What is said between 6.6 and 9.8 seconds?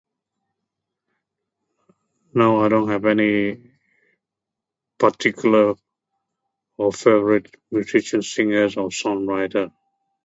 or favourite singers or songwriter